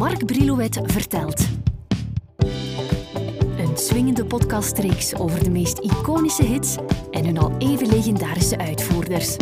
Mark 0.00 0.26
Brilouet 0.26 0.80
vertelt. 0.82 1.40
Een 3.58 3.76
swingende 3.76 4.24
podcastreeks 4.24 5.14
over 5.14 5.44
de 5.44 5.50
meest 5.50 5.78
iconische 5.78 6.44
hits 6.44 6.76
en 7.10 7.24
hun 7.24 7.38
al 7.38 7.56
even 7.58 7.88
legendarische 7.88 8.58
uitvoerders. 8.58 9.36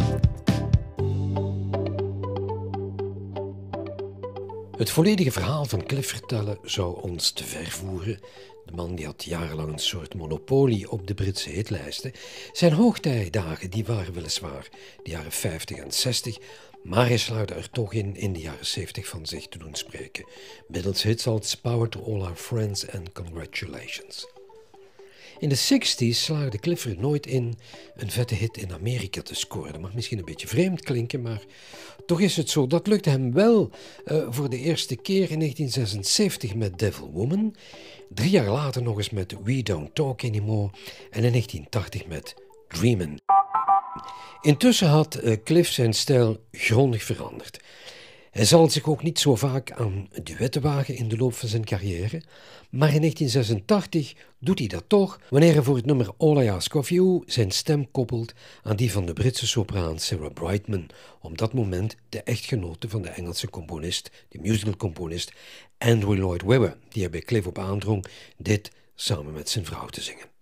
Het 4.76 4.90
volledige 4.90 5.32
verhaal 5.32 5.64
van 5.64 5.86
Cliff 5.86 6.08
vertellen 6.08 6.58
zou 6.62 7.02
ons 7.02 7.30
te 7.30 7.44
ver 7.44 7.70
voeren. 7.70 8.20
De 8.64 8.72
man 8.74 8.94
die 8.94 9.06
had 9.06 9.24
jarenlang 9.24 9.72
een 9.72 9.78
soort 9.78 10.14
monopolie 10.14 10.90
op 10.90 11.06
de 11.06 11.14
Britse 11.14 11.50
hitlijsten. 11.50 12.12
Zijn 12.52 12.72
hoogtijdagen 12.72 13.70
die 13.70 13.84
waren 13.84 14.14
weliswaar 14.14 14.68
de 15.02 15.10
jaren 15.10 15.32
50 15.32 15.76
en 15.76 15.92
60, 15.92 16.38
maar 16.82 17.06
hij 17.06 17.16
slaagde 17.16 17.54
er 17.54 17.70
toch 17.70 17.92
in 17.92 18.16
in 18.16 18.32
de 18.32 18.40
jaren 18.40 18.66
70 18.66 19.06
van 19.06 19.26
zich 19.26 19.48
te 19.48 19.58
doen 19.58 19.74
spreken. 19.74 20.26
Middels 20.68 21.02
hits 21.02 21.26
als 21.26 21.54
Power 21.54 21.88
to 21.88 22.02
All 22.04 22.20
Our 22.20 22.36
Friends 22.36 22.86
en 22.86 23.12
Congratulations. 23.12 24.26
In 25.38 25.48
de 25.48 25.56
60s 25.56 26.16
slaagde 26.16 26.58
Clifford 26.58 27.00
nooit 27.00 27.26
in 27.26 27.58
een 27.96 28.10
vette 28.10 28.34
hit 28.34 28.56
in 28.56 28.72
Amerika 28.72 29.22
te 29.22 29.34
scoren. 29.34 29.72
Dat 29.72 29.80
mag 29.80 29.94
misschien 29.94 30.18
een 30.18 30.24
beetje 30.24 30.48
vreemd 30.48 30.80
klinken, 30.80 31.22
maar 31.22 31.42
toch 32.06 32.20
is 32.20 32.36
het 32.36 32.50
zo. 32.50 32.66
Dat 32.66 32.86
lukte 32.86 33.10
hem 33.10 33.32
wel 33.32 33.70
uh, 34.06 34.26
voor 34.30 34.50
de 34.50 34.58
eerste 34.58 34.96
keer 34.96 35.30
in 35.30 35.38
1976 35.38 36.54
met 36.54 36.78
Devil 36.78 37.10
Woman. 37.10 37.54
Drie 38.08 38.30
jaar 38.30 38.50
later 38.50 38.82
nog 38.82 38.96
eens 38.96 39.10
met 39.10 39.34
We 39.44 39.62
Don't 39.62 39.94
Talk 39.94 40.24
Anymore. 40.24 40.70
En 41.10 41.24
in 41.24 41.30
1980 41.30 42.06
met 42.06 42.34
Dreamin'. 42.68 43.37
Intussen 44.42 44.88
had 44.88 45.20
uh, 45.22 45.36
Cliff 45.44 45.72
zijn 45.72 45.92
stijl 45.92 46.44
grondig 46.52 47.02
veranderd. 47.02 47.60
Hij 48.30 48.44
zal 48.44 48.70
zich 48.70 48.88
ook 48.88 49.02
niet 49.02 49.18
zo 49.18 49.34
vaak 49.34 49.70
aan 49.72 50.08
duetten 50.22 50.62
wagen 50.62 50.96
in 50.96 51.08
de 51.08 51.16
loop 51.16 51.34
van 51.34 51.48
zijn 51.48 51.64
carrière, 51.64 52.22
maar 52.70 52.94
in 52.94 53.00
1986 53.00 54.14
doet 54.38 54.58
hij 54.58 54.68
dat 54.68 54.84
toch 54.86 55.20
wanneer 55.30 55.52
hij 55.52 55.62
voor 55.62 55.76
het 55.76 55.86
nummer 55.86 56.10
All 56.16 56.44
I 56.44 56.48
Ask 56.48 56.74
of 56.74 56.88
You 56.90 57.22
zijn 57.26 57.50
stem 57.50 57.90
koppelt 57.90 58.32
aan 58.62 58.76
die 58.76 58.92
van 58.92 59.06
de 59.06 59.12
Britse 59.12 59.46
sopraan 59.46 59.98
Sarah 59.98 60.32
Brightman, 60.32 60.86
op 61.20 61.38
dat 61.38 61.52
moment 61.52 61.96
de 62.08 62.22
echtgenote 62.22 62.88
van 62.88 63.02
de 63.02 63.08
Engelse 63.08 63.50
componist, 63.50 64.10
de 64.28 64.38
musicalcomponist 64.38 65.32
Andrew 65.78 66.14
Lloyd 66.14 66.42
Webber, 66.42 66.76
die 66.88 67.04
er 67.04 67.10
bij 67.10 67.20
Cliff 67.20 67.46
op 67.46 67.58
aandrong 67.58 68.04
dit 68.36 68.70
samen 68.94 69.32
met 69.32 69.48
zijn 69.48 69.64
vrouw 69.64 69.86
te 69.86 70.00
zingen. 70.00 70.37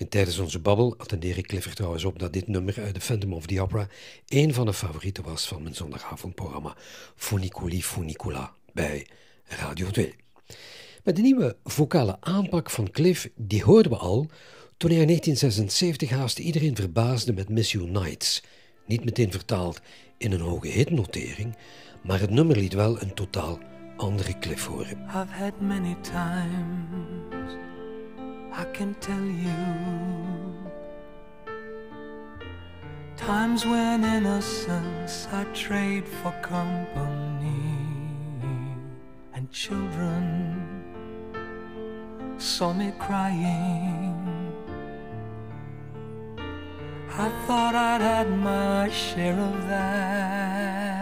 En 0.00 0.08
tijdens 0.08 0.38
onze 0.38 0.58
babbel 0.58 0.94
attendeer 0.98 1.38
ik 1.38 1.46
Clifford 1.46 1.76
trouwens 1.76 2.04
op 2.04 2.18
dat 2.18 2.32
dit 2.32 2.46
nummer 2.46 2.80
uit 2.80 2.94
The 2.94 3.00
Phantom 3.00 3.32
of 3.32 3.46
the 3.46 3.60
Opera 3.60 3.88
een 4.28 4.54
van 4.54 4.66
de 4.66 4.72
favorieten 4.72 5.24
was 5.24 5.46
van 5.46 5.62
mijn 5.62 5.74
zondagavondprogramma 5.74 6.76
Funiculi 7.16 7.82
Funicula 7.82 8.52
bij 8.72 9.06
Radio 9.44 9.90
2. 9.90 10.14
Met 11.04 11.16
de 11.16 11.22
nieuwe 11.22 11.56
vocale 11.64 12.16
aanpak 12.20 12.70
van 12.70 12.90
Cliff, 12.90 13.28
die 13.36 13.64
hoorden 13.64 13.92
we 13.92 13.98
al 13.98 14.26
toen 14.76 14.90
hij 14.90 15.00
in 15.00 15.06
1976 15.06 16.10
haast 16.10 16.38
iedereen 16.38 16.76
verbaasde 16.76 17.32
met 17.32 17.48
Miss 17.48 17.72
You 17.72 17.90
Nights. 17.90 18.42
Niet 18.86 19.04
meteen 19.04 19.30
vertaald 19.30 19.80
in 20.18 20.32
een 20.32 20.40
hoge 20.40 20.68
hitnotering, 20.68 21.56
maar 22.02 22.20
het 22.20 22.30
nummer 22.30 22.56
liet 22.56 22.72
wel 22.72 23.02
een 23.02 23.14
totaal 23.14 23.58
andere 23.96 24.38
Cliff 24.38 24.66
horen. 24.66 24.98
I've 25.06 25.32
had 25.32 25.60
many 25.60 25.96
times 26.02 27.19
I 28.60 28.64
can 28.74 28.92
tell 29.00 29.26
you. 29.46 29.60
Times 33.16 33.64
when 33.64 34.04
innocence 34.04 35.26
I 35.32 35.44
trade 35.54 36.06
for 36.06 36.32
company 36.42 37.64
And 39.32 39.50
children. 39.50 40.26
Saw 42.36 42.74
me 42.74 42.92
crying. 42.98 44.52
I 47.24 47.28
thought 47.46 47.74
I'd 47.74 48.02
had 48.02 48.28
my 48.30 48.90
share 48.90 49.40
of 49.40 49.68
that 49.68 50.99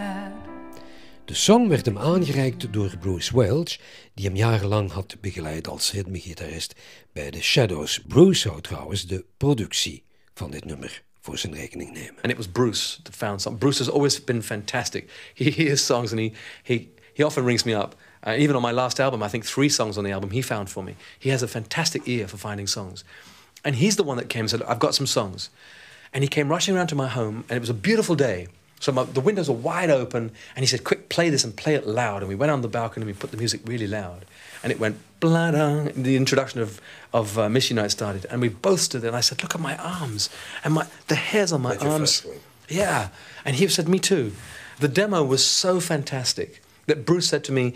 De 1.28 1.34
song 1.34 1.69
werd 1.69 1.84
hem 1.84 1.99
aangereikt 1.99 2.72
door 2.72 2.97
Bruce 3.00 3.37
Welch, 3.37 3.78
die 4.15 4.27
hem 4.27 4.37
jarenlang 4.37 4.91
had 4.91 5.16
begeleid 5.21 5.69
als 5.69 5.93
ritmegitarist 5.93 6.75
bij 7.12 7.31
The 7.31 7.43
Shadows. 7.43 8.00
Bruce 8.06 8.41
zou 8.41 8.61
trouwens 8.61 9.06
de 9.06 9.25
productie 9.37 10.05
van 10.34 10.50
dit 10.50 10.65
nummer 10.65 11.03
voor 11.21 11.39
zijn 11.39 11.55
rekening 11.55 11.93
nemen. 11.93 12.15
And 12.22 12.31
it 12.31 12.37
was 12.37 12.49
Bruce 12.49 13.03
that 13.03 13.15
found 13.15 13.41
something. 13.41 13.59
Bruce 13.59 13.84
has 13.84 13.93
always 13.93 14.25
been 14.25 14.43
fantastic. 14.43 15.33
He 15.34 15.50
hears 15.50 15.87
songs 15.87 16.11
and 16.11 16.21
he, 16.21 16.33
he, 17.15 17.25
often 17.25 17.45
rings 17.45 17.62
me 17.62 17.77
up. 17.78 17.97
Uh, 18.27 18.41
even 18.41 18.56
on 18.56 18.62
my 18.62 18.72
last 18.72 19.00
album, 19.00 19.22
I 19.22 19.28
think 19.28 19.45
three 19.45 19.69
songs 19.69 19.97
on 19.97 20.05
the 20.05 20.12
album 20.12 20.31
he 20.31 20.43
found 20.43 20.71
for 20.71 20.84
me. 20.84 20.95
He 21.19 21.31
has 21.31 21.43
a 21.43 21.49
fantastic 21.49 22.03
ear 22.06 22.28
for 22.28 22.39
finding 22.39 22.69
songs. 22.69 23.05
And 23.60 23.75
he's 23.75 23.97
the 23.97 24.05
one 24.05 24.16
that 24.16 24.28
came 24.28 24.41
and 24.41 24.50
said, 24.50 24.62
I've 24.62 24.78
got 24.78 24.95
some 24.95 25.06
songs. 25.06 25.50
And 26.10 26.22
he 26.22 26.28
came 26.28 26.53
rushing 26.53 26.77
around 26.77 26.89
to 26.89 26.95
my 26.95 27.09
home, 27.09 27.45
and 27.49 27.56
it 27.56 27.60
was 27.60 27.71
a 27.71 27.75
beautiful 27.75 28.16
day. 28.16 28.47
So 28.81 28.93
my, 28.93 29.05
the 29.05 29.21
windows 29.21 29.49
were 29.49 29.56
wide 29.56 29.91
open, 29.91 30.31
and 30.55 30.62
he 30.62 30.66
said, 30.66 30.84
"Quick, 30.84 31.09
play 31.09 31.31
this 31.31 31.44
and 31.44 31.56
play 31.56 31.75
it 31.75 31.87
loud." 31.87 32.22
And 32.22 32.28
we 32.28 32.34
went 32.34 32.53
on 32.53 32.62
the 32.62 32.69
balcony 32.69 33.05
and 33.05 33.15
we 33.15 33.19
put 33.19 33.31
the 33.31 33.37
music 33.37 33.61
really 33.65 33.87
loud, 33.87 34.25
and 34.62 34.72
it 34.72 34.78
went 34.78 34.99
blah 35.21 35.50
da. 35.50 35.89
The 35.94 36.16
introduction 36.16 36.61
of 36.61 36.81
of 37.12 37.39
uh, 37.39 37.49
Miss 37.49 37.71
You 37.71 37.77
Nights 37.77 37.94
started, 37.94 38.27
and 38.31 38.41
we 38.41 38.49
both 38.49 38.81
stood 38.81 39.03
there. 39.03 39.09
And 39.09 39.16
I 39.16 39.21
said, 39.21 39.43
"Look 39.43 39.55
at 39.55 39.61
my 39.61 39.77
arms 39.77 40.31
and 40.65 40.75
my 40.75 40.87
the 41.09 41.16
hairs 41.16 41.53
on 41.53 41.62
my 41.62 41.77
arms." 41.77 42.27
Yeah, 42.69 43.09
and 43.44 43.56
he 43.56 43.69
said, 43.69 43.89
"Me 43.89 43.99
too." 43.99 44.33
The 44.78 44.89
demo 44.89 45.25
was 45.25 45.45
so 45.45 45.81
fantastic 45.81 46.62
that 46.87 47.05
Bruce 47.05 47.28
said 47.28 47.43
to 47.45 47.53
me, 47.53 47.75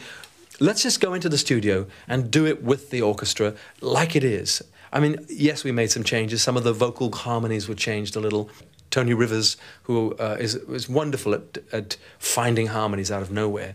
"Let's 0.61 0.83
just 0.83 1.01
go 1.01 1.15
into 1.15 1.29
the 1.29 1.39
studio 1.39 1.87
and 2.07 2.31
do 2.31 2.47
it 2.47 2.63
with 2.63 2.91
the 2.91 3.03
orchestra 3.03 3.55
like 3.81 4.15
it 4.15 4.25
is." 4.25 4.63
I 4.93 5.01
mean, 5.01 5.25
yes, 5.29 5.65
we 5.65 5.73
made 5.73 5.91
some 5.91 6.05
changes. 6.05 6.43
Some 6.43 6.57
of 6.57 6.65
the 6.65 6.73
vocal 6.75 7.11
harmonies 7.11 7.67
were 7.67 7.75
changed 7.75 8.15
a 8.15 8.21
little. 8.21 8.51
Tony 8.93 9.15
Rivers, 9.15 9.57
who 9.85 10.15
uh, 10.17 10.37
is, 10.39 10.55
is 10.55 10.89
wonderful 10.89 11.35
at, 11.35 11.59
at 11.73 11.97
finding 12.19 12.69
harmonies 12.69 13.11
out 13.11 13.23
of 13.23 13.33
nowhere. 13.33 13.75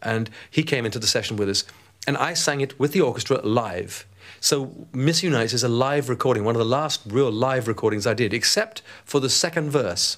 And 0.00 0.30
he 0.50 0.62
came 0.62 0.86
into 0.86 0.98
the 0.98 1.06
session 1.06 1.36
with 1.36 1.50
us, 1.50 1.64
and 2.06 2.16
I 2.16 2.32
sang 2.32 2.62
it 2.62 2.78
with 2.80 2.92
the 2.92 3.02
orchestra 3.02 3.40
live. 3.42 4.06
So 4.40 4.86
Miss 4.92 5.22
You 5.22 5.30
Nights 5.30 5.52
is 5.52 5.62
a 5.62 5.68
live 5.68 6.08
recording, 6.08 6.44
one 6.44 6.54
of 6.54 6.60
the 6.60 6.64
last 6.64 7.02
real 7.06 7.30
live 7.30 7.68
recordings 7.68 8.06
I 8.06 8.14
did, 8.14 8.32
except 8.32 8.82
for 9.04 9.20
the 9.20 9.28
second 9.28 9.70
verse. 9.70 10.16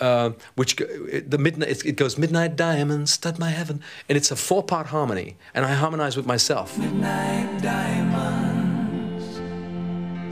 Uh, 0.00 0.30
which 0.56 0.76
the 0.76 1.36
midnight 1.38 1.84
it 1.84 1.96
goes 1.96 2.16
midnight 2.16 2.56
diamonds 2.56 3.12
stud 3.12 3.38
my 3.38 3.50
heaven 3.50 3.80
and 4.08 4.16
it's 4.16 4.30
a 4.30 4.36
four 4.36 4.62
part 4.64 4.86
harmony 4.86 5.36
and 5.54 5.66
I 5.66 5.74
harmonize 5.74 6.16
with 6.16 6.26
myself 6.26 6.76
midnight 6.78 7.60
diamonds 7.62 9.38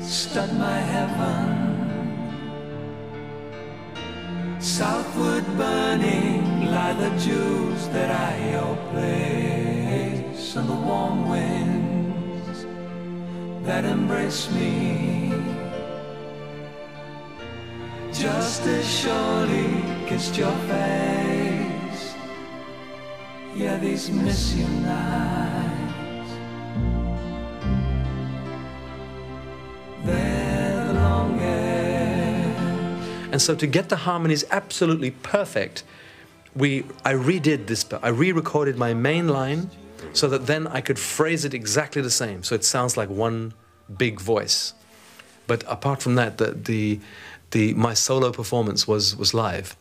stud 0.02 0.58
my 0.58 0.78
heaven 0.78 1.59
Southward 4.60 5.46
burning 5.56 6.66
lie 6.66 6.92
the 6.92 7.08
jewels 7.18 7.88
that 7.88 8.10
I 8.10 8.50
your 8.50 8.76
place. 8.92 10.54
And 10.54 10.68
the 10.68 10.74
warm 10.74 11.30
winds 11.30 12.66
that 13.64 13.86
embrace 13.86 14.50
me. 14.52 15.32
Just 18.12 18.66
as 18.66 18.86
surely 18.86 19.82
kissed 20.06 20.36
your 20.36 20.56
face. 20.68 22.14
Yeah 23.56 23.78
these 23.78 24.10
miss 24.10 24.54
you 24.54 24.68
nights 24.68 25.89
and 33.32 33.40
so 33.40 33.54
to 33.54 33.66
get 33.66 33.88
the 33.88 33.96
harmonies 33.96 34.44
absolutely 34.50 35.10
perfect, 35.10 35.82
we 36.54 36.84
I 37.04 37.14
redid 37.14 37.66
this. 37.66 37.86
I 38.02 38.08
re-recorded 38.08 38.76
my 38.76 38.94
main 38.94 39.28
line 39.28 39.70
so 40.12 40.28
that 40.28 40.46
then 40.46 40.66
I 40.66 40.80
could 40.80 40.98
phrase 40.98 41.44
it 41.44 41.54
exactly 41.54 42.02
the 42.02 42.10
same, 42.10 42.42
so 42.42 42.54
it 42.54 42.64
sounds 42.64 42.96
like 42.96 43.08
one 43.08 43.54
big 43.96 44.20
voice. 44.20 44.74
But 45.46 45.64
apart 45.66 46.02
from 46.02 46.14
that, 46.16 46.38
the 46.38 46.52
the, 46.52 47.00
the 47.50 47.74
my 47.74 47.94
solo 47.94 48.32
performance 48.32 48.88
was 48.88 49.16
was 49.16 49.34
live. 49.34 49.76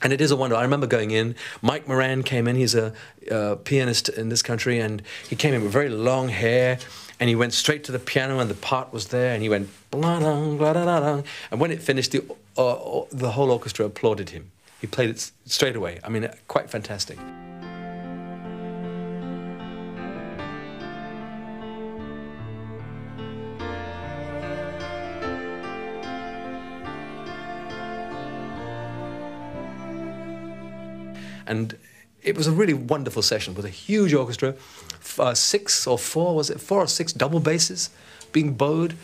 And 0.00 0.12
it 0.12 0.20
is 0.20 0.30
a 0.30 0.36
wonder. 0.36 0.54
I 0.54 0.62
remember 0.62 0.86
going 0.86 1.10
in. 1.10 1.34
Mike 1.60 1.88
Moran 1.88 2.22
came 2.22 2.46
in. 2.46 2.54
He's 2.54 2.76
a, 2.76 2.92
a 3.32 3.56
pianist 3.56 4.08
in 4.08 4.28
this 4.28 4.42
country, 4.42 4.78
and 4.78 5.02
he 5.28 5.34
came 5.34 5.54
in 5.54 5.62
with 5.64 5.72
very 5.72 5.88
long 5.88 6.28
hair 6.28 6.78
and 7.20 7.28
he 7.28 7.34
went 7.34 7.52
straight 7.52 7.84
to 7.84 7.92
the 7.92 7.98
piano 7.98 8.38
and 8.38 8.48
the 8.48 8.54
part 8.54 8.92
was 8.92 9.08
there 9.08 9.34
and 9.34 9.42
he 9.42 9.48
went 9.48 9.68
blah, 9.90 10.20
blah, 10.20 10.54
blah, 10.54 10.72
blah. 10.72 11.22
and 11.50 11.60
when 11.60 11.70
it 11.70 11.82
finished 11.82 12.12
the, 12.12 12.22
uh, 12.58 12.72
uh, 12.72 13.04
the 13.10 13.30
whole 13.30 13.50
orchestra 13.50 13.86
applauded 13.86 14.30
him. 14.30 14.50
He 14.80 14.86
played 14.86 15.10
it 15.10 15.30
straight 15.46 15.76
away. 15.76 16.00
I 16.02 16.08
mean 16.08 16.28
quite 16.48 16.68
fantastic. 16.68 17.18
And 31.46 31.78
it 32.22 32.36
was 32.36 32.46
a 32.46 32.52
really 32.52 32.74
wonderful 32.74 33.22
session 33.22 33.54
with 33.54 33.64
a 33.64 33.70
huge 33.70 34.12
orchestra, 34.12 34.54
uh, 35.18 35.32
six 35.32 35.86
or 35.86 35.98
four 35.98 36.36
was 36.36 36.50
it 36.50 36.60
four 36.60 36.80
or 36.80 36.86
six 36.86 37.12
double 37.12 37.40
basses 37.40 37.88
being 38.32 38.52
bowed, 38.52 38.94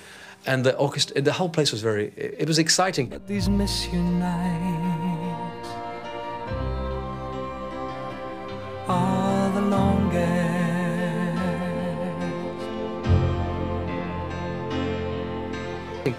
and 0.46 0.64
the 0.64 0.76
orchestra, 0.76 1.23
the 1.23 1.32
whole 1.32 1.49
place 1.49 1.73
was 1.73 1.81
very. 1.81 2.12
It, 2.17 2.46
was 2.46 2.58
exciting. 2.58 3.08
But 3.08 3.26
these 3.26 3.49
miss 3.49 3.87
you 3.93 4.02
nights 4.02 5.69
are 8.88 9.52
the 9.52 9.61
longest. 9.61 10.55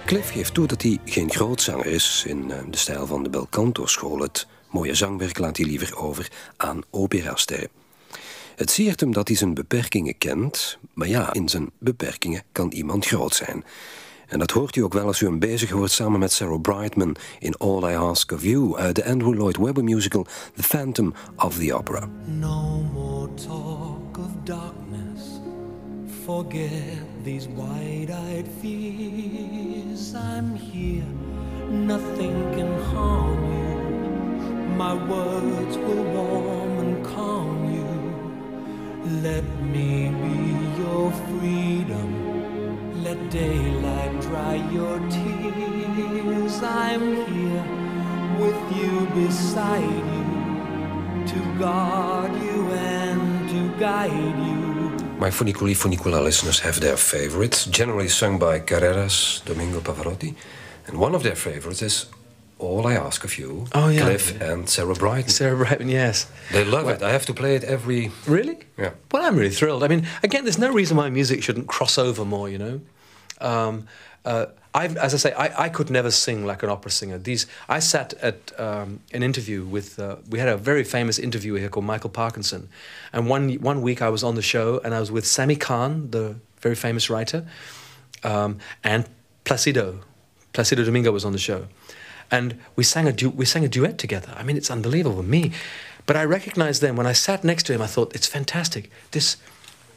Cliff 0.05 0.31
geeft 0.31 0.53
toe 0.53 0.67
dat 0.67 0.81
hij 0.81 0.99
geen 1.05 1.31
groot 1.31 1.61
zanger 1.61 1.85
is 1.85 2.23
in 2.27 2.51
eh, 2.51 2.59
de 2.69 2.77
stijl 2.77 3.07
van 3.07 3.23
de 3.23 3.29
Belcanto 3.29 3.85
school. 3.85 4.19
Het 4.19 4.47
mooie 4.69 4.95
zangwerk 4.95 5.37
laat 5.37 5.57
hij 5.57 5.65
liever 5.65 5.97
over 5.97 6.31
aan 6.57 6.81
operasterren. 6.89 7.69
Het 8.55 8.71
siert 8.71 8.99
hem 8.99 9.13
dat 9.13 9.27
hij 9.27 9.37
zijn 9.37 9.53
beperkingen 9.53 10.17
kent, 10.17 10.77
maar 10.93 11.07
ja, 11.07 11.33
in 11.33 11.49
zijn 11.49 11.69
beperkingen 11.77 12.43
kan 12.51 12.71
iemand 12.71 13.05
groot 13.05 13.35
zijn. 13.35 13.63
En 14.27 14.39
dat 14.39 14.51
hoort 14.51 14.75
u 14.75 14.81
ook 14.81 14.93
wel 14.93 15.05
als 15.05 15.21
u 15.21 15.25
hem 15.25 15.39
bezig 15.39 15.69
hoort 15.69 15.91
samen 15.91 16.19
met 16.19 16.31
Sarah 16.31 16.61
Brightman 16.61 17.15
in 17.39 17.57
All 17.57 17.91
I 17.91 17.95
Ask 17.95 18.31
of 18.31 18.43
You 18.43 18.77
uit 18.77 18.95
de 18.95 19.05
Andrew 19.05 19.33
Lloyd 19.33 19.57
Webber 19.57 19.83
musical 19.83 20.25
The 20.55 20.63
Phantom 20.63 21.13
of 21.35 21.57
the 21.57 21.73
Opera. 21.73 22.09
No 22.25 22.81
more 22.93 23.29
talk 23.33 24.17
of 24.17 24.31
darkness. 24.43 25.39
Forget 26.23 27.03
these 27.23 27.47
wide 27.55 28.11
eyed 28.11 28.47
fears. 28.61 30.13
I'm 30.13 30.55
here, 30.55 31.05
nothing 31.69 32.55
can 32.55 32.79
harm 32.93 33.43
you. 33.43 33.65
My 34.77 34.93
words 35.07 35.77
will 35.77 36.03
warm 36.03 36.79
and 36.79 37.05
calm 37.05 37.73
you. 37.73 37.85
Let 39.21 39.43
me 39.61 40.09
be 40.09 40.81
your 40.81 41.11
freedom. 41.11 42.24
Let 43.05 43.29
daylight 43.29 44.19
dry 44.21 44.55
your 44.71 44.97
tears. 45.11 46.59
I'm 46.63 47.03
here 47.29 47.65
with 48.41 48.59
you 48.75 49.05
beside 49.13 49.83
you 50.13 50.25
to 51.31 51.59
guard 51.59 52.33
you 52.41 52.57
and 52.71 53.47
to 53.51 53.79
guide 53.79 54.37
you. 54.47 54.89
My 55.19 55.29
Funiculi 55.29 55.75
Funicula 55.75 56.23
listeners 56.23 56.59
have 56.61 56.79
their 56.79 56.97
favorites, 56.97 57.65
generally 57.65 58.07
sung 58.07 58.39
by 58.39 58.59
Carreras, 58.59 59.45
Domingo 59.45 59.81
Pavarotti. 59.81 60.33
And 60.87 60.97
one 60.99 61.13
of 61.13 61.21
their 61.21 61.35
favorites 61.35 61.83
is 61.83 62.07
All 62.57 62.87
I 62.87 62.93
Ask 62.95 63.23
of 63.23 63.37
You, 63.37 63.67
Oh, 63.75 63.89
yeah. 63.89 64.01
Cliff 64.01 64.41
and 64.41 64.67
Sarah 64.67 64.95
Brightman. 64.95 65.29
Sarah 65.29 65.57
Brightman, 65.63 65.89
yes. 65.89 66.25
They 66.51 66.65
love 66.65 66.89
it. 66.89 67.03
I 67.03 67.11
have 67.11 67.27
to 67.27 67.33
play 67.35 67.55
it 67.55 67.63
every. 67.63 68.11
Really? 68.25 68.57
Yeah. 68.79 68.91
Well, 69.11 69.23
I'm 69.23 69.35
really 69.35 69.51
thrilled. 69.53 69.83
I 69.83 69.89
mean, 69.89 70.07
again, 70.23 70.43
there's 70.43 70.57
no 70.57 70.71
reason 70.73 70.97
why 70.97 71.09
music 71.11 71.43
shouldn't 71.43 71.67
cross 71.67 71.99
over 71.99 72.25
more, 72.25 72.49
you 72.49 72.57
know? 72.57 72.81
Um, 73.41 73.87
uh, 74.23 74.47
as 74.73 75.13
I 75.13 75.17
say, 75.17 75.33
I, 75.33 75.65
I 75.65 75.69
could 75.69 75.89
never 75.89 76.11
sing 76.11 76.45
like 76.45 76.61
an 76.61 76.69
opera 76.69 76.91
singer. 76.91 77.17
These, 77.17 77.47
I 77.69 77.79
sat 77.79 78.13
at 78.15 78.59
um, 78.59 78.99
an 79.13 79.23
interview 79.23 79.63
with, 79.63 79.99
uh, 79.99 80.17
we 80.29 80.39
had 80.39 80.49
a 80.49 80.57
very 80.57 80.83
famous 80.83 81.17
interviewer 81.17 81.59
here 81.59 81.69
called 81.69 81.85
Michael 81.85 82.09
Parkinson. 82.09 82.67
And 83.13 83.29
one, 83.29 83.53
one 83.55 83.81
week 83.81 84.01
I 84.01 84.09
was 84.09 84.23
on 84.23 84.35
the 84.35 84.41
show 84.41 84.81
and 84.83 84.93
I 84.93 84.99
was 84.99 85.11
with 85.11 85.25
Sammy 85.25 85.55
Cahn, 85.55 86.11
the 86.11 86.35
very 86.59 86.75
famous 86.75 87.09
writer, 87.09 87.45
um, 88.23 88.57
and 88.83 89.07
Placido. 89.45 89.99
Placido 90.53 90.83
Domingo 90.83 91.11
was 91.11 91.23
on 91.23 91.31
the 91.31 91.39
show. 91.39 91.67
And 92.29 92.59
we 92.75 92.83
sang, 92.83 93.07
a 93.07 93.13
du- 93.13 93.29
we 93.29 93.45
sang 93.45 93.63
a 93.63 93.69
duet 93.69 93.97
together. 93.97 94.33
I 94.35 94.43
mean, 94.43 94.57
it's 94.57 94.71
unbelievable. 94.71 95.23
Me. 95.23 95.51
But 96.05 96.17
I 96.17 96.25
recognized 96.25 96.81
then, 96.81 96.95
when 96.95 97.07
I 97.07 97.13
sat 97.13 97.43
next 97.43 97.63
to 97.67 97.73
him, 97.73 97.81
I 97.81 97.87
thought, 97.87 98.13
it's 98.15 98.27
fantastic. 98.27 98.89
This, 99.11 99.37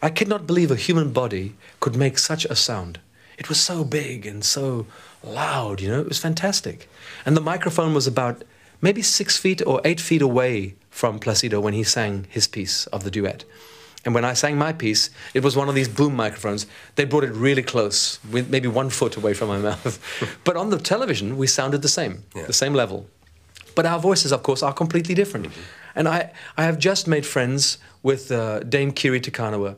I 0.03 0.11
could 0.11 0.29
not 0.29 0.47
believe 0.47 0.71
a 0.71 0.77
human 0.77 1.13
body 1.13 1.57
could 1.81 1.97
make 1.97 2.19
such 2.19 2.45
a 2.45 2.55
sound. 2.55 3.01
It 3.39 3.49
was 3.49 3.59
so 3.61 3.85
big 3.85 4.27
and 4.27 4.45
so 4.45 4.87
loud, 5.23 5.81
you 5.81 5.89
know, 5.89 6.01
it 6.01 6.09
was 6.09 6.19
fantastic. 6.19 6.89
And 7.25 7.37
the 7.37 7.41
microphone 7.41 7.95
was 7.95 8.07
about 8.07 8.43
maybe 8.83 9.03
six 9.03 9.37
feet 9.37 9.63
or 9.67 9.81
eight 9.85 10.01
feet 10.01 10.23
away 10.23 10.75
from 10.91 11.19
Placido 11.19 11.61
when 11.61 11.75
he 11.75 11.85
sang 11.85 12.27
his 12.29 12.47
piece 12.49 12.87
of 12.89 13.05
the 13.05 13.11
duet. 13.11 13.45
And 14.05 14.15
when 14.15 14.25
I 14.25 14.35
sang 14.35 14.57
my 14.59 14.73
piece, 14.73 15.11
it 15.35 15.43
was 15.45 15.57
one 15.57 15.69
of 15.69 15.75
these 15.75 15.89
boom 15.89 16.15
microphones. 16.17 16.67
They 16.97 17.05
brought 17.05 17.25
it 17.25 17.33
really 17.33 17.63
close, 17.63 18.19
with 18.31 18.49
maybe 18.49 18.69
one 18.69 18.91
foot 18.91 19.17
away 19.17 19.35
from 19.35 19.49
my 19.49 19.59
mouth. 19.71 19.99
but 20.45 20.57
on 20.57 20.71
the 20.71 20.79
television, 20.79 21.37
we 21.37 21.47
sounded 21.47 21.83
the 21.83 21.89
same, 21.89 22.25
Yeah. 22.35 22.47
the 22.47 22.53
same 22.53 22.75
level. 22.75 23.07
But 23.75 23.87
our 23.87 23.99
voices, 24.01 24.33
of 24.33 24.43
course, 24.43 24.63
are 24.63 24.73
completely 24.73 25.15
different. 25.15 25.49
And 25.95 26.09
I, 26.09 26.33
I 26.57 26.65
have 26.65 26.79
just 26.79 27.07
made 27.07 27.27
friends 27.27 27.79
with 28.03 28.31
uh, 28.33 28.61
Dame 28.61 28.93
Kiri 28.93 29.21
Te 29.21 29.31
Kanawa. 29.31 29.77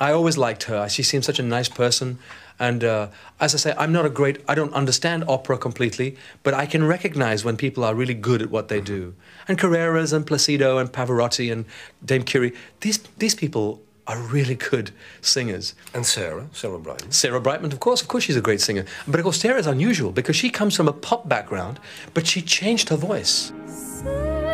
I 0.00 0.12
always 0.12 0.36
liked 0.38 0.64
her. 0.64 0.88
She 0.88 1.02
seemed 1.02 1.24
such 1.24 1.38
a 1.38 1.42
nice 1.42 1.68
person. 1.68 2.18
And 2.60 2.84
uh, 2.84 3.08
as 3.40 3.54
I 3.54 3.58
say, 3.58 3.74
I'm 3.76 3.90
not 3.90 4.04
a 4.04 4.10
great, 4.10 4.44
I 4.46 4.54
don't 4.54 4.72
understand 4.74 5.24
opera 5.26 5.56
completely, 5.56 6.16
but 6.42 6.52
I 6.52 6.66
can 6.66 6.86
recognize 6.86 7.42
when 7.42 7.56
people 7.56 7.82
are 7.82 7.94
really 7.94 8.14
good 8.14 8.42
at 8.42 8.50
what 8.50 8.68
they 8.68 8.82
do. 8.82 9.14
And 9.48 9.58
Carreras 9.58 10.12
and 10.12 10.26
Placido 10.26 10.78
and 10.78 10.92
Pavarotti 10.92 11.50
and 11.50 11.64
Dame 12.04 12.22
Kiri, 12.22 12.52
these, 12.80 12.98
these 13.16 13.34
people 13.34 13.80
are 14.06 14.20
really 14.20 14.54
good 14.54 14.90
singers. 15.22 15.74
And 15.94 16.04
Sarah, 16.04 16.48
Sarah 16.52 16.78
Brightman. 16.78 17.10
Sarah 17.10 17.40
Brightman, 17.40 17.72
of 17.72 17.80
course, 17.80 18.02
of 18.02 18.08
course 18.08 18.24
she's 18.24 18.36
a 18.36 18.42
great 18.42 18.60
singer. 18.60 18.84
But 19.08 19.20
of 19.20 19.24
course, 19.24 19.40
Sarah 19.40 19.58
is 19.58 19.66
unusual 19.66 20.12
because 20.12 20.36
she 20.36 20.50
comes 20.50 20.76
from 20.76 20.86
a 20.86 20.92
pop 20.92 21.28
background, 21.28 21.80
but 22.12 22.26
she 22.26 22.42
changed 22.42 22.90
her 22.90 22.96
voice. 22.96 23.52
Promise 24.02 24.49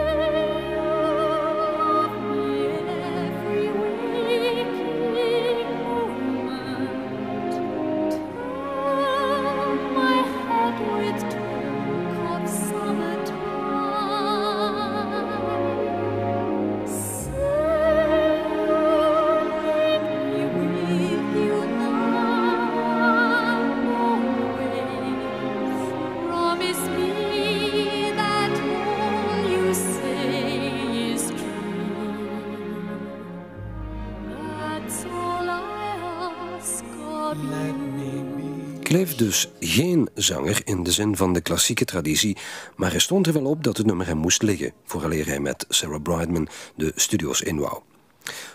Cliff 39.07 39.21
dus 39.21 39.49
geen 39.61 40.09
zanger 40.15 40.61
in 40.65 40.83
de 40.83 40.93
zin 40.93 41.17
van 41.17 41.33
de 41.33 41.41
klassieke 41.41 41.85
traditie, 41.85 42.37
maar 42.77 42.91
hij 42.91 43.01
stond 43.01 43.27
er 43.27 43.33
wel 43.33 43.45
op 43.45 43.65
dat 43.65 43.77
het 43.77 43.87
nummer 43.87 44.07
hem 44.07 44.17
moest 44.17 44.43
liggen, 44.43 44.73
vooraleer 44.85 45.27
hij 45.27 45.41
met 45.41 45.65
Sarah 45.69 46.03
Brightman 46.03 46.49
de 46.75 46.93
studio's 46.95 47.41
in 47.41 47.59
wou. 47.59 47.81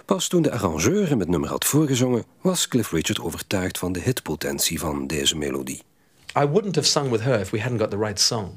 Pas 0.06 0.28
toen 0.28 0.42
de 0.42 0.52
arrangeur 0.52 1.10
hem 1.10 1.20
het 1.20 1.30
nummer 1.30 1.50
had 1.50 1.66
voorgezongen, 1.66 2.24
was 2.42 2.68
Cliff 2.68 2.92
Richard 2.92 3.20
overtuigd 3.20 3.78
van 3.78 3.92
de 3.92 4.00
hitpotentie 4.00 4.80
van 4.80 5.08
deze 5.08 5.38
melodie. 5.38 5.82
I 6.38 6.46
wouldn't 6.46 6.76
have 6.76 6.88
sung 6.88 7.10
with 7.10 7.22
her 7.22 7.40
if 7.40 7.50
we 7.50 7.60
hadn't 7.60 7.80
got 7.80 7.92
the 7.92 7.98
right 7.98 8.20
song. 8.20 8.56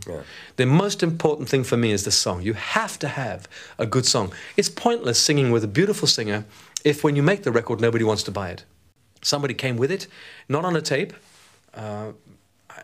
The 0.55 0.65
most 0.65 1.03
important 1.03 1.49
thing 1.49 1.67
for 1.67 1.79
me 1.79 1.89
is 1.89 2.03
the 2.03 2.11
song. 2.11 2.43
You 2.43 2.57
have 2.59 2.99
to 2.99 3.07
have 3.07 3.41
a 3.77 3.87
good 3.91 4.07
song. 4.07 4.33
It's 4.55 4.73
pointless 4.73 5.25
singing 5.25 5.53
with 5.53 5.65
a 5.65 5.69
beautiful 5.69 6.09
singer 6.09 6.45
if 6.83 7.03
when 7.03 7.15
you 7.17 7.25
make 7.25 7.43
the 7.43 7.53
record 7.53 7.81
nobody 7.81 8.05
wants 8.05 8.23
to 8.23 8.31
buy 8.31 8.51
it. 8.51 8.65
Somebody 9.21 9.55
came 9.55 9.77
with 9.79 9.91
it, 9.91 10.09
not 10.47 10.65
on 10.65 10.77
a 10.77 10.81
tape. 10.81 11.13
uh, 11.75 12.13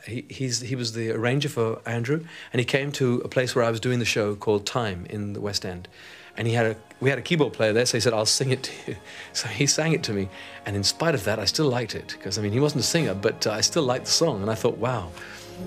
he, 0.07 0.25
he's, 0.29 0.61
he 0.61 0.77
was 0.77 0.93
the 0.93 1.11
arranger 1.11 1.49
for 1.49 1.81
Andrew, 1.87 2.25
and 2.53 2.61
he 2.61 2.65
came 2.65 2.93
to 2.93 3.21
a 3.25 3.29
place 3.29 3.55
where 3.55 3.65
I 3.65 3.71
was 3.71 3.81
doing 3.81 3.99
the 3.99 4.05
show 4.05 4.35
called 4.35 4.67
Time 4.67 5.07
in 5.11 5.33
the 5.33 5.41
West 5.41 5.65
End. 5.65 5.89
And 6.37 6.47
he 6.47 6.55
had 6.55 6.67
a, 6.67 6.77
we 7.01 7.11
had 7.11 7.19
a 7.19 7.23
keyboard 7.23 7.53
player 7.53 7.73
there, 7.73 7.85
so 7.87 7.97
he 7.97 8.01
said, 8.01 8.13
I'll 8.13 8.25
sing 8.27 8.51
it 8.51 8.63
to 8.65 8.73
you. 8.93 8.97
So 9.33 9.49
he 9.49 9.67
sang 9.67 9.93
it 9.93 10.03
to 10.05 10.13
me. 10.13 10.29
And 10.65 10.77
in 10.77 10.85
spite 10.85 11.15
of 11.15 11.25
that, 11.25 11.39
I 11.39 11.45
still 11.45 11.69
liked 11.69 11.95
it. 11.95 12.15
Because, 12.17 12.39
I 12.39 12.43
mean, 12.43 12.53
he 12.53 12.61
wasn't 12.61 12.85
a 12.85 12.87
singer, 12.87 13.15
but 13.15 13.47
uh, 13.47 13.53
I 13.53 13.61
still 13.61 13.83
liked 13.83 14.07
the 14.07 14.11
song. 14.11 14.43
And 14.43 14.51
I 14.51 14.55
thought, 14.55 14.79
wow. 14.79 15.11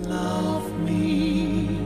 Love 0.02 0.80
me, 0.80 1.86